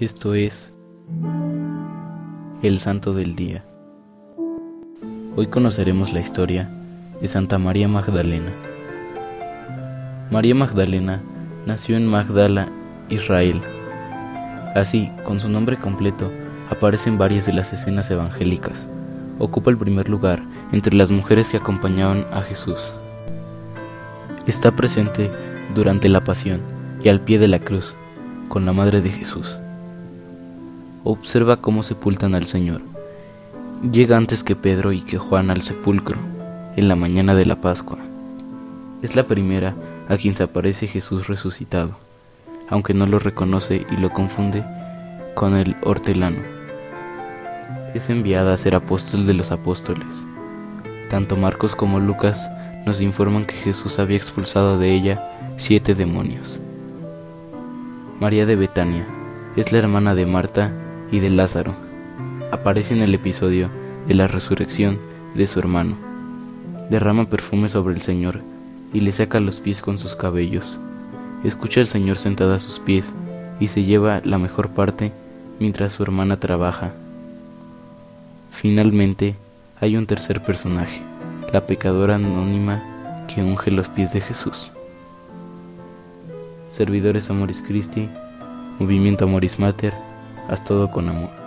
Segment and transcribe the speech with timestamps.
[0.00, 0.72] Esto es
[2.62, 3.66] el Santo del Día.
[5.36, 6.70] Hoy conoceremos la historia
[7.20, 8.50] de Santa María Magdalena.
[10.30, 11.20] María Magdalena
[11.66, 12.70] nació en Magdala,
[13.10, 13.60] Israel.
[14.74, 16.32] Así, con su nombre completo,
[16.70, 18.86] aparecen varias de las escenas evangélicas.
[19.38, 22.90] Ocupa el primer lugar entre las mujeres que acompañaban a Jesús.
[24.46, 25.30] Está presente
[25.74, 26.62] durante la pasión
[27.04, 27.94] y al pie de la cruz
[28.48, 29.58] con la Madre de Jesús.
[31.02, 32.82] Observa cómo sepultan al Señor.
[33.90, 36.18] Llega antes que Pedro y que Juan al sepulcro,
[36.76, 37.96] en la mañana de la Pascua.
[39.00, 39.74] Es la primera
[40.10, 41.96] a quien se aparece Jesús resucitado,
[42.68, 44.62] aunque no lo reconoce y lo confunde
[45.34, 46.42] con el hortelano.
[47.94, 50.22] Es enviada a ser apóstol de los apóstoles.
[51.08, 52.50] Tanto Marcos como Lucas
[52.84, 56.60] nos informan que Jesús había expulsado de ella siete demonios.
[58.20, 59.06] María de Betania
[59.56, 60.70] es la hermana de Marta
[61.10, 61.74] y de Lázaro.
[62.52, 63.68] Aparece en el episodio
[64.06, 64.98] de la resurrección
[65.34, 65.96] de su hermano.
[66.90, 68.40] Derrama perfume sobre el Señor
[68.92, 70.78] y le saca los pies con sus cabellos.
[71.44, 73.12] Escucha al Señor sentada a sus pies
[73.60, 75.12] y se lleva la mejor parte
[75.58, 76.92] mientras su hermana trabaja.
[78.50, 79.36] Finalmente,
[79.80, 81.00] hay un tercer personaje,
[81.52, 84.72] la pecadora anónima que unge los pies de Jesús.
[86.70, 88.08] Servidores Amoris Christi,
[88.78, 89.94] Movimiento Amoris Mater,
[90.50, 91.39] haz todo con amor.